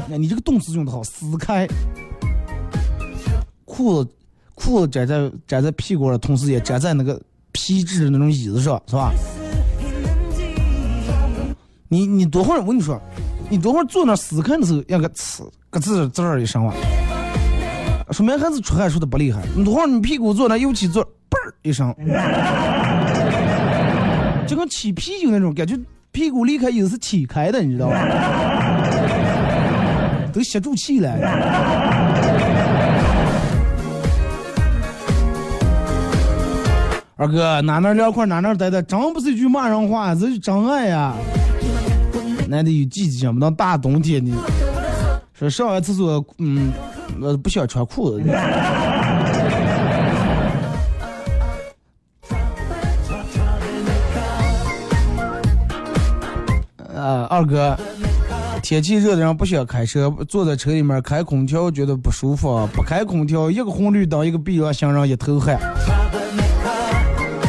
[0.09, 1.65] 那你这个动词用的好，撕开。
[3.63, 4.09] 裤子
[4.53, 7.21] 裤子粘在粘在屁股上，同时也粘在那个
[7.53, 9.13] 皮质的那种椅子上，是吧？
[11.87, 13.01] 你你多会儿，我跟你说，
[13.49, 16.73] 你多会儿坐那撕开的时候，要个呲咯吱吱儿一声哇，
[18.11, 19.41] 说明还是出汗出的不厉害。
[19.55, 21.93] 你多会儿你屁股坐那儿又起坐，嘣儿一声，
[24.47, 25.77] 就跟起啤酒那种感觉，
[26.11, 27.95] 屁股离开椅子是起开的，你知道吧？
[30.33, 31.11] 都吸住气了。
[37.15, 41.13] 二哥，哪哪凉快哪哪待待，真不是一句骂人话，这是真爱呀！
[42.47, 44.31] 那得有季节，不能大冬天的。
[45.39, 46.73] 说上完厕所，嗯，
[47.21, 48.21] 呃，不想穿裤子。
[56.93, 57.77] 呃，二哥，
[58.61, 65.57] 天气热的人不想开车，坐在车里面开空调觉得不舒服，不开空调，一个红绿灯，一个避让行人，一头汗。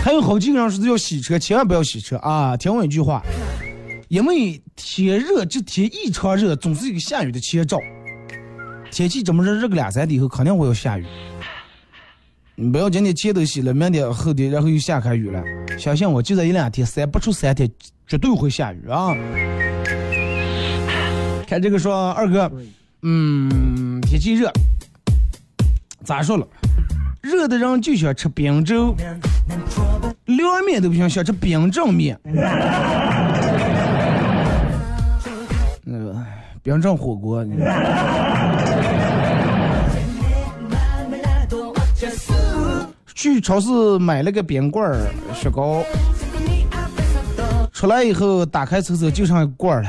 [0.05, 2.57] 还有好几个人说要洗车，千万不要洗车啊！
[2.57, 3.21] 听我一句话，
[4.11, 7.79] 因为天热，这天异常热，总是一个下雨的前兆。
[8.91, 11.07] 天气这么热，热个两三天以后，肯定会要下雨。
[12.57, 15.41] 你不要今天前头洗了，明天后天然后又下开雨了。
[15.79, 17.71] 相信我，就这一两天，三不出三天，
[18.05, 19.15] 绝对会下雨啊！
[21.47, 22.51] 看这个说二哥，
[23.03, 24.53] 嗯，天气热，
[26.03, 26.45] 咋说了？
[27.21, 28.93] 热的人就想吃冰粥，
[30.25, 32.19] 凉面都不行，想吃冰镇面。
[36.63, 37.57] 冰镇火锅你
[43.15, 44.99] 去超市买了个冰棍儿
[45.35, 45.83] 雪糕。
[47.73, 49.89] 出来以后打开车子就剩一罐儿了。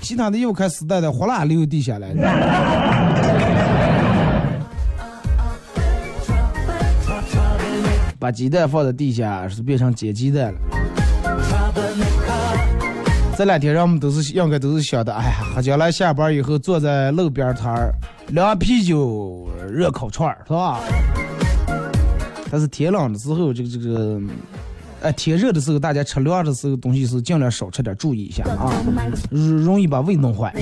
[0.00, 2.22] 其他的又开始带的哗啦流地下来了。
[8.18, 10.58] 把鸡蛋放在地下是变成煎鸡蛋了。
[13.40, 17.90] 这两天让我们都是应该都是想的哎呀将来下班以后坐在路边摊儿
[18.26, 20.78] 凉啤酒热烤串儿是吧？
[22.50, 24.20] 但是天冷的时候这个这个
[25.00, 28.70] 哎天热的时候大家吃凉的时候东西是尽量少吃点注意一下啊
[29.30, 30.54] 容易把胃弄坏。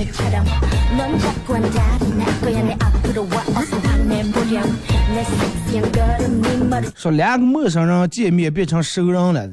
[6.95, 9.45] 说两个陌生人见面变成熟人了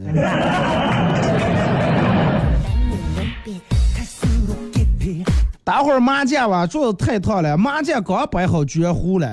[5.66, 9.28] 打会儿麻将吧桌子太烫了麻将刚摆好居然糊了。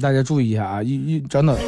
[0.00, 1.58] 大家注意一下啊一一真的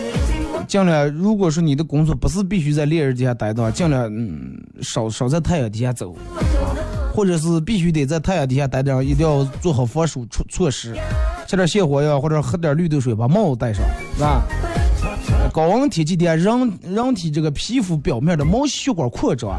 [0.66, 6.16] 尽量如果说你的工作不是必须在烈日底下待的话尽量嗯少少在太阳底下走
[7.12, 10.96] 或者是必须得在太阳底下待着一定要做好防暑措措施
[11.46, 13.82] 吃点泻火药或者喝点绿豆水把帽子戴上
[14.16, 14.42] 是吧？
[15.52, 19.50] 高温天气底下，人人体这个皮肤表面的毛细血管扩张，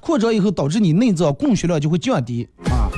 [0.00, 2.90] 扩张以后导致你内脏供血量就会降低啊，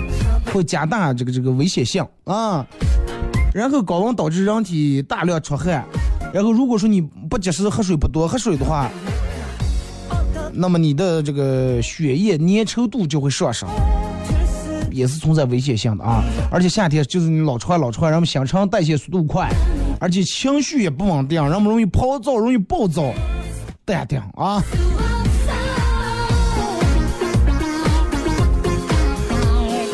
[0.53, 2.67] 会加大这个这个危险性啊。
[3.53, 5.85] 然后高温导致人体大量出汗，
[6.33, 8.91] 然后如果说你不及时喝水不多喝水的话，
[10.53, 13.69] 那么你的这个血液粘稠度就会上升，
[14.91, 16.23] 也是存在危险性的啊。
[16.51, 19.51] 而且夏天就是你老出汗老出汗，然后新陈代谢速度快，
[19.99, 23.13] 而且情绪也不稳定，人们容易暴躁，容易暴躁，
[23.85, 24.63] 淡定啊。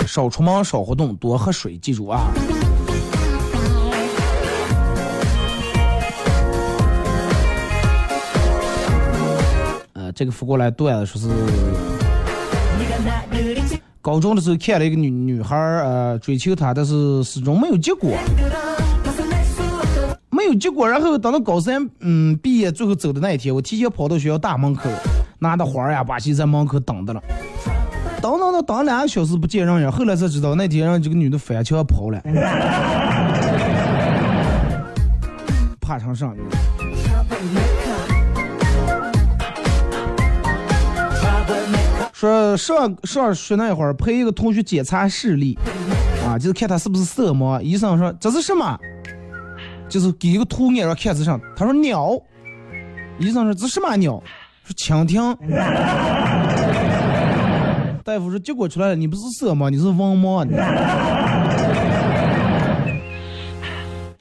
[0.06, 2.26] 少出门，少活动，多喝水，记住啊。
[9.94, 11.28] 呃，这个发过来段子说是，
[14.02, 18.10] 高中的时候看了一个女女孩儿，呃，追求他，但是始终没有结果，
[20.42, 20.88] 没有结果。
[20.88, 24.90] 然后等到高三，嗯，毕业最后走的那一天，我提前跑到学校大门口，
[25.38, 27.22] 拿着花呀，把戏在门口等着了。
[28.20, 32.20] 等等等等两个小时不见人影，后来才知道那天让这个女的翻墙跑了，
[35.80, 36.32] 怕成啥？
[42.12, 45.58] 说上上学那会儿陪一个同学检查视力，
[46.24, 47.60] 啊，就是看他是不是色盲。
[47.60, 48.78] 医生说这是什么？
[49.92, 51.38] 就是给一个图案让看是啥？
[51.54, 52.18] 他说鸟。
[53.18, 54.22] 医生说这什么鸟？
[54.64, 55.36] 说蜻蜓。
[58.02, 60.48] 大夫说结果出来了，你不是色盲，你是文盲。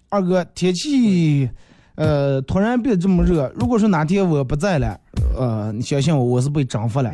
[0.10, 1.50] 二哥，天气，
[1.96, 5.00] 呃，突然变这么热，如果说哪天我不在了，
[5.40, 7.10] 呃，你相信我，我是被征服了。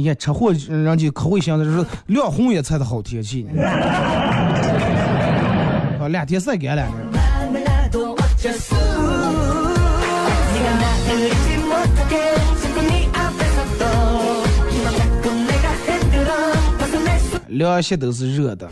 [0.00, 3.62] 你看车祸，人家可会想的是亮红也才的好天气呢。
[6.00, 6.86] 啊，两天晒干了。
[17.48, 18.66] 凉鞋都是热的，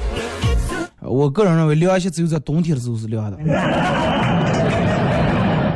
[1.02, 3.36] 我个人认为凉鞋只有在冬天的时候是凉的，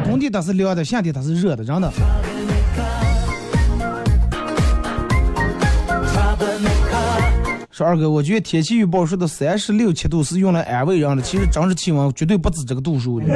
[0.07, 1.93] 冬天它是凉的，夏天它是热的，真的。
[7.73, 13.27] 说二哥，我觉得天气预报说的三十六七度是用来安慰人的，其实真实气温绝对不止这个度数的。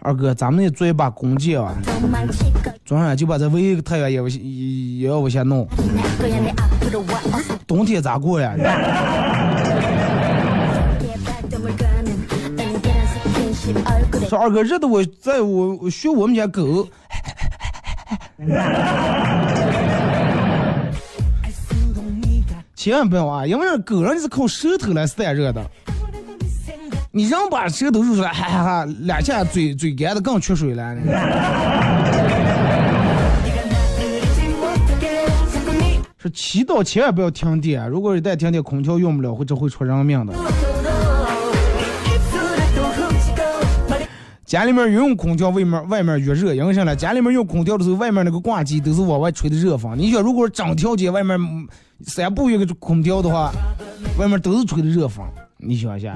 [0.00, 1.74] 二哥，咱们也做一把弓箭啊！
[2.86, 5.68] 昨晚就把这唯一一个太阳也往也也要往下弄。
[7.66, 8.54] 冬天咋过呀？
[14.28, 16.86] 说二哥，热的我在我学我们家狗，
[22.74, 23.46] 千万不要啊！
[23.46, 25.64] 因为狗人家是靠舌头来散热的。
[27.10, 30.96] 你人把舌头露出来，哈哈哈，两下嘴嘴干的更缺水了。
[36.18, 40.34] 说祈祷千万不要停电，如果一旦停电，空调用不了，或者会出人命的。
[44.54, 46.94] 家里面用空调，外面外面越热，因为啥呢？
[46.94, 49.98] 家里面用空调的时候，外面那个挂机都是往外吹的热风。
[49.98, 51.36] 你想，如果整条街外面
[52.04, 53.50] 三部一个空调的话，
[54.16, 55.26] 外面都是吹的热风。
[55.56, 56.14] 你想一下，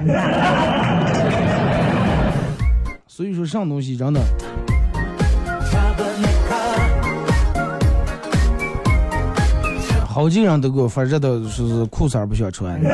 [3.09, 4.21] 所以说上东西真的，
[10.07, 12.81] 好几个人都给我发热到是裤衩不想穿，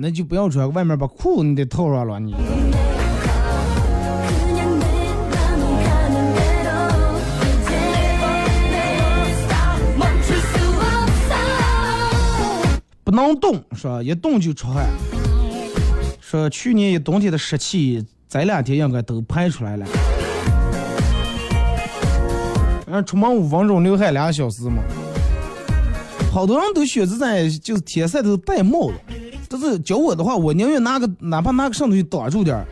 [0.00, 2.32] 那就不要穿，外面把裤你得套上了你。
[13.06, 14.02] 不能动是吧？
[14.02, 14.84] 一动就出汗。
[16.20, 19.86] 说去年一冬天的湿气，这两天应该都排出来了。
[22.88, 24.82] 嗯，出门五分钟流汗两小时嘛。
[26.32, 28.94] 好多人都选择在就是天晒都戴帽子，
[29.48, 32.66] 但是教我的话，我宁愿拿个哪怕拿个什么东西挡住点儿，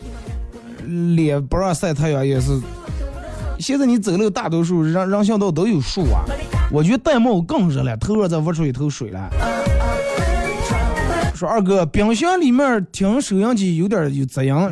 [1.15, 2.61] 脸不让晒太阳也是。
[3.61, 6.25] 现在你走路大多数人人行道都有树啊，
[6.73, 9.31] 我觉得戴帽更热了，头上再捂出一头水来。
[11.47, 14.55] 二哥，冰箱里面听收音机有点有杂音。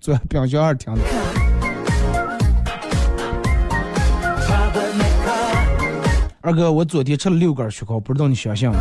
[0.00, 1.00] 坐冰箱二听的。
[6.40, 8.76] 二哥，我昨天吃了六根雪糕，不知道你相信吗？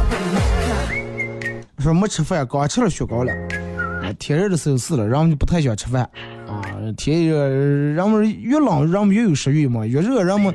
[1.79, 3.33] 说没吃饭，刚吃了雪糕了。
[4.19, 6.03] 天热的时候是了，人们就不太想吃饭
[6.47, 6.61] 啊。
[6.95, 10.53] 天热，人们越冷，人们越有食欲嘛；越热，人们，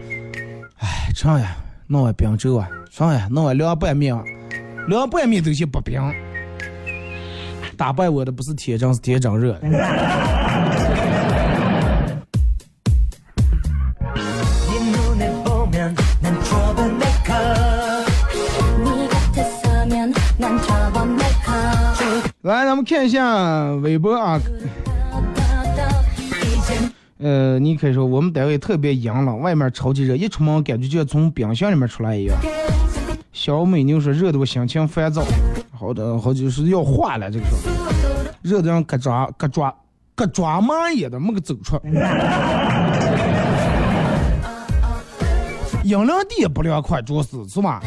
[0.78, 1.56] 哎，这样呀。
[1.92, 3.26] 弄碗冰粥啊，啥呀？
[3.32, 4.16] 弄碗凉拌面，
[4.86, 6.00] 凉拌面都行不冰。
[7.76, 9.58] 打败我的不是铁掌，是铁掌热。
[22.42, 24.40] 来，咱们看一下微博啊。
[27.22, 32.34] 呃，你可以说我们单位特别阴冷，外面超级热，一出门感觉就像从冰箱里面出来一样。
[33.30, 35.22] 小美妞说热的我心情烦躁，
[35.70, 37.58] 好的，好就是要化了，这个说
[38.40, 39.74] 热的让咯抓咯抓
[40.14, 41.78] 咯抓蚂蚁的没个走出。
[45.84, 47.82] 阴凉地也不凉快，主要是是吧？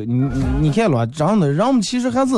[0.00, 2.34] 你你你看了，真的，人们其实还是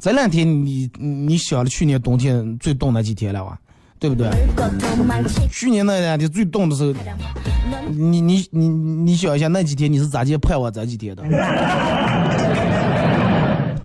[0.00, 3.58] 这两天你你想了去年冬天最冻那几天了吧？
[3.98, 4.30] 对不对？
[5.50, 6.94] 去年那两天最冻的时候，
[7.90, 11.24] 你你你你想一下那几天你是咋接盼望这几天的？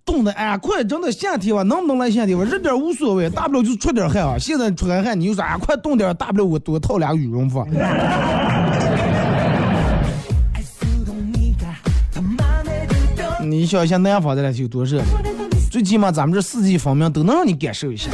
[0.05, 2.43] 冻的哎，快，真的夏天吧，能不能来夏天吧？
[2.43, 4.37] 热点无所谓，大不了就出点汗啊。
[4.37, 7.65] 现在出点汗，你就说啊，快冻点，大不了我多套俩羽绒服。
[13.53, 14.99] 你想一下南方这两天有多热？
[15.69, 18.09] 最起码咱们这四季分明，都能让你感受一下。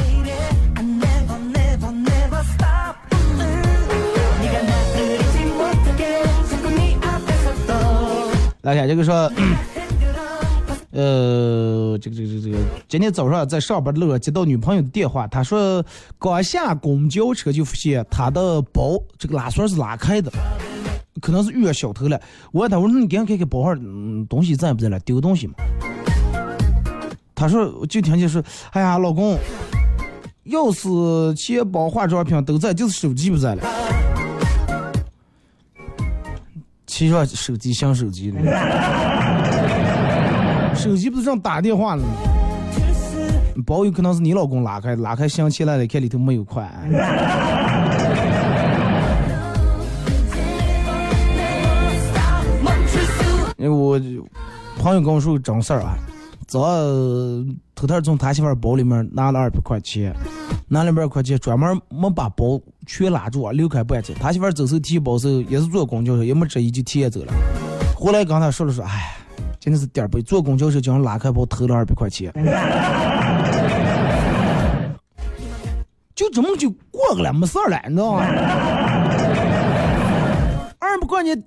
[8.64, 9.32] 来看这个说，
[10.92, 12.58] 呃，这个这个这个这个，
[12.90, 15.84] 今天早上在上班路上接到女朋友的电话，她说
[16.20, 20.30] 刚下公交车就发现她的包这个拉锁是拉开的，
[21.22, 22.20] 可能是遇到小偷了。
[22.51, 25.53] 我问他，我说你赶紧看看包上嗯东西在不在了，丢东西吗？
[27.36, 29.38] 他说就听见说，哎呀，老公，
[30.47, 33.64] 钥匙、钱包、化妆品都在，就是手机不在了。
[36.86, 38.41] 其实手机像手机呢，
[40.76, 42.10] 手机不是正打电话呢吗？
[43.66, 46.70] 包有可能是你老公拉开，拉开箱起来了，看里头没有款。
[53.90, 54.00] 我
[54.78, 55.98] 朋友跟我说个正事儿啊，
[56.48, 60.14] 早上偷偷从他媳妇包里面拿了二百块钱，
[60.68, 64.14] 拿了二百块钱，专门没把包全拉住啊，留开半截。
[64.14, 67.34] 他媳妇走时候提包时候也是坐公交车，也没注意就提前走了。
[67.96, 69.18] 后来跟他说了说，哎，
[69.60, 72.32] 真的是点背，坐公交车竟然拉开包偷了二百块钱，
[76.16, 78.24] 就这么就过去了，没事儿了，你知道吗？
[80.80, 81.44] 二百块钱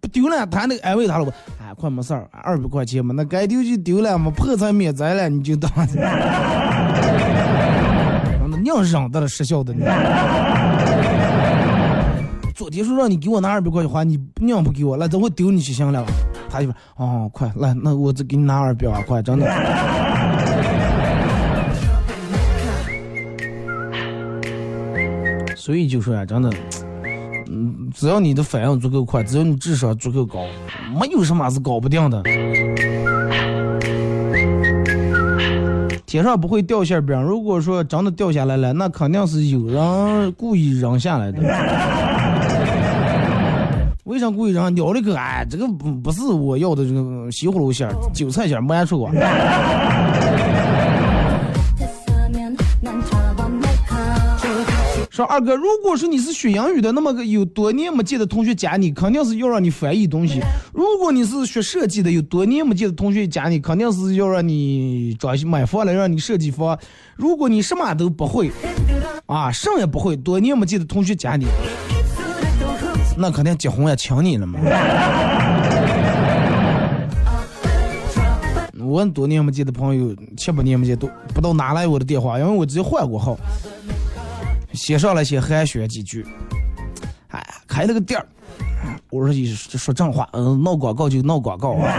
[0.00, 1.30] 不丢了，他那个安慰他了不？
[1.60, 5.70] 哎，快没事儿，二百块钱嘛，那该丢就丢了嘛，破财免灾了，你就当。
[8.48, 9.84] 那硬扔的了， 失效的呢。
[12.54, 16.04] 昨天说让你给我拿二百块钱花，你硬不给我，那等会丢你去行了。
[16.50, 19.46] 他就说哦，快来，那我再给你拿二百万块，真的。
[25.56, 26.50] 所以就说呀、真的，
[27.94, 30.46] 只要你的反应足够快，只要你智商足够高，
[30.98, 32.22] 没有什么是搞不定的。
[36.06, 41.40] 天上不会掉馅饼，如果说真的掉下来了，那肯定是有人故意扔下来的。
[44.04, 44.74] 为啥故意扔？
[44.76, 49.08] 咬了个哎，这个不不是我要的这个西葫芦馅、韭菜馅，没按出过。
[55.20, 60.40] 说二哥，如果说你是学英语的，那么个有多年没见的同学加你，肯定是要让你翻译东西；
[60.72, 66.74] 如果你是学设计的，有多年没见的同学加你，肯定是要让你装修买房了，让你设计房；
[67.16, 68.50] 如果你什么都不会，
[69.26, 71.44] 啊，什么也不会，多年没见的同学加你，
[73.18, 74.58] 那肯定结婚也请你了嘛。
[78.82, 83.36] 我多年没见的朋友，七八年没见都不知道哪来我的电话，因为我直接换过号。
[84.72, 86.26] 写上来先寒暄几句，
[87.28, 88.26] 哎，开了个店儿，
[89.10, 91.92] 我说一说正话，嗯，闹广告就闹广告啊，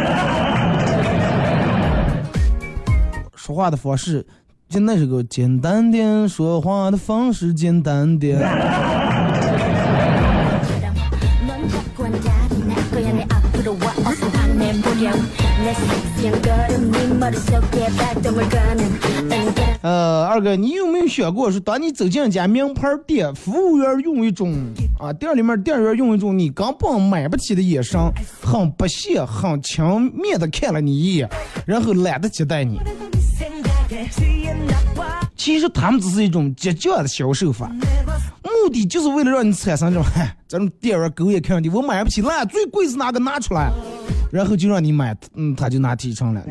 [3.36, 4.26] 说话的方式
[4.69, 8.39] 就那是个简单点，说话的方式简单点。
[19.82, 24.53] 呃，二哥，你有没有想过，说当你走进一家名牌店，服务员用一种
[24.99, 27.99] 啊，店里面店员用一种你根本买不起的眼神，
[28.41, 29.84] 很不屑、很轻
[30.14, 31.30] 蔑的看了你一眼，
[31.66, 32.80] 然后懒得接待你。
[35.36, 37.68] 其实他们只是一种激将的销售法，
[38.43, 43.72] 目的就是为了让你产生这种，嗨，这种店员狗眼看人低，我买不起，那最贵是哪个拿出来，
[44.32, 46.42] 然后就让你买，嗯，他就拿提成了。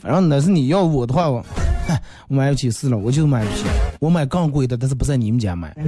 [0.00, 1.44] 反正那是你要我的话，我
[2.28, 3.64] 我买不起是了，我就是买不起，
[4.00, 5.74] 我买更贵的，但是不在你们家买，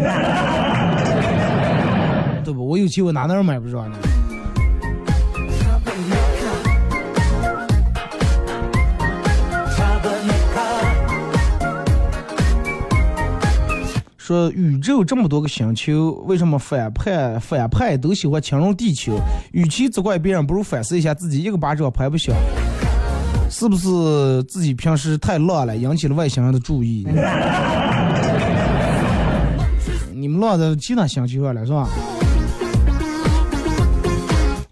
[2.44, 2.66] 对不？
[2.66, 3.96] 我有钱我哪哪儿买不着呢？
[14.28, 19.18] 说宇宙这么多个星球，为什么反派反派都喜欢侵入地球？
[19.52, 22.36] 与其责怪别人，不如反思一下自己，一个巴掌拍不响。
[23.48, 27.06] 是不是自己平时太浪了，引起了外星人的注意？
[30.12, 31.88] 你们浪的其他星球上了是吧？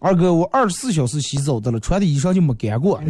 [0.01, 3.01] 二哥，我二十四小时洗澡的了，穿的衣裳就没干过。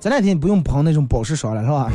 [0.00, 1.92] 这两天不用喷那种保湿霜了，是吧？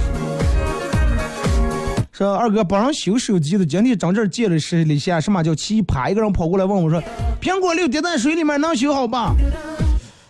[2.12, 6.10] 说二哥帮人修手机的，今天张这儿借了十里下，什么叫奇葩？
[6.10, 7.02] 一个人跑过来问我说
[7.42, 9.36] ：“苹果六跌在水里面能修好吧？”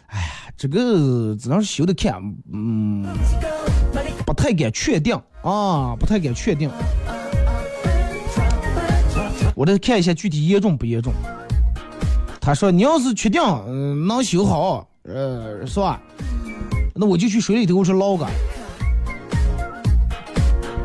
[0.08, 0.26] 哎呀，
[0.58, 2.14] 这个只能修的看，
[2.54, 3.06] 嗯，
[4.26, 5.14] 不太敢确定
[5.44, 6.72] 啊，不太敢确定。
[9.54, 11.14] 我得看一下具体严重不严重。
[12.40, 16.02] 他说：“你要是确定，嗯，能修好，呃，是吧？
[16.98, 18.26] 那我就去水里头我去捞个。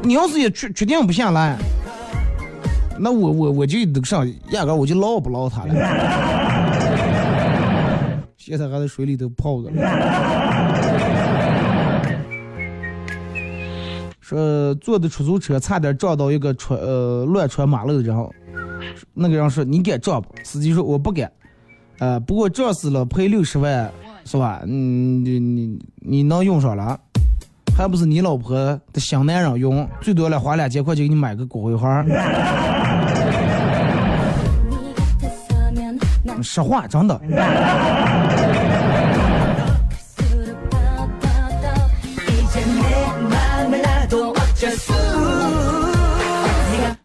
[0.03, 1.57] 你要是也确确定不下来，
[2.99, 5.75] 那我我我就得上，压根我就捞不捞他了。
[8.37, 9.71] 现在还在水里头泡着。
[14.21, 18.17] 说坐的出租车差点撞到一个穿呃乱穿马路的人，
[19.15, 20.29] 那个人说你敢撞不？
[20.43, 21.31] 司机说我不敢，
[22.01, 23.93] 呃不过撞死了赔六十万
[24.25, 24.61] 是吧？
[24.65, 26.99] 嗯你你你能用上了，
[27.77, 28.55] 还不是你老婆
[28.93, 31.89] 的新男人用，最多了花两千块钱给你买个骨灰盒。
[36.43, 37.21] 实话，真的。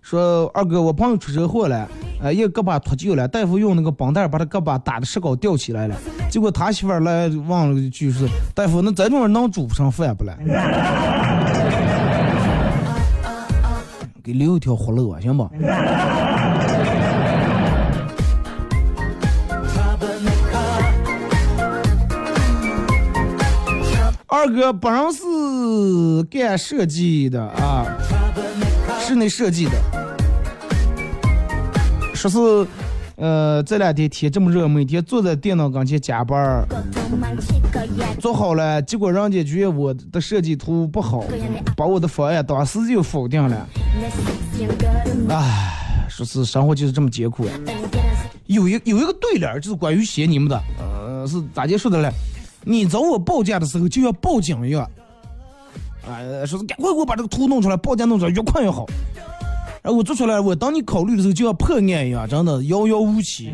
[0.02, 1.90] 说二哥，我朋友出车祸了，
[2.26, 5.96] 呃，一个胳膊脱臼了，大夫用那个绷带把他胳膊打的石膏吊起来了，
[6.28, 10.36] 结果他媳妇儿来问了一句是，大夫，那这种人能煮不成饭不了？
[14.24, 15.48] 给留一条活路啊，行不？
[24.26, 27.86] 二哥本人是干设计的啊，
[29.00, 30.05] 室内设计的。
[32.16, 32.68] 说是，
[33.18, 36.66] 呃，这两天天这么热，每天坐在电脑跟前加班儿，
[38.20, 41.24] 做好了，结果人家觉得我的设计图不好，
[41.76, 43.68] 把我的方案当时就否定了。
[45.30, 47.52] 唉，说是生活就是这么艰苦呀。
[48.46, 52.10] 有一有一个对联，就是关于写你们的，呃，是咋结束的嘞？
[52.64, 54.90] 你找我报价的时候就要报警一样，
[56.08, 58.86] 哎，说是赶快给我把这个图弄出来，报价弄出来，越快越好。
[59.86, 63.52] 然后我做出来，我当你考虑的时候就像破案一样，真的遥遥无期。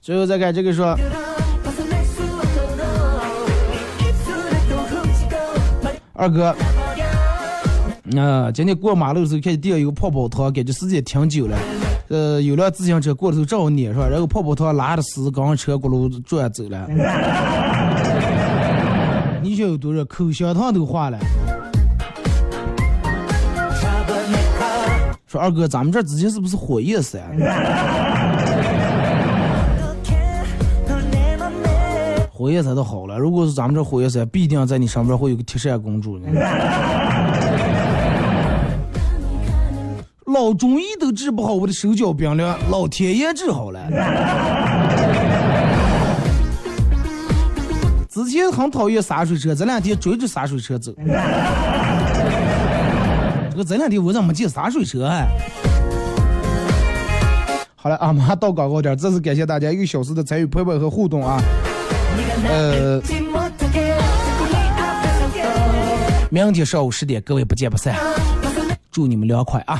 [0.00, 0.96] 最后再看这个说，
[6.12, 6.54] 二哥，
[8.16, 11.58] 啊、今天过马路的时候看见地上有个泡泡糖，感觉时间挺久了。
[12.10, 16.88] 呃，有辆自行车过的时候正好撵上，然后泡泡糖拉着丝刚车轱辘转走了。
[19.40, 21.16] 你想有多热，口香糖都化了。
[25.28, 27.22] 说二哥，咱们这之前是不是火焰山？
[32.28, 36.26] 火焰山都好了，如果是咱们这火焰山，必定在你上边会有个铁扇公主呢。
[40.40, 43.78] 老中医都治不好我的手脚冰凉，老天爷治好了。
[48.08, 50.94] 之前很讨厌洒水车，这两天追着洒水车走。
[53.50, 55.26] 这个这两天我怎么没见洒水车啊？
[57.76, 61.38] 好了，俺们到广告点儿，再次感谢大家一个小时的参与陪伴和互动啊。
[62.48, 62.98] 呃，
[66.30, 67.94] 明天上午十点，各位不见不散。
[68.90, 69.78] 祝你们凉快啊！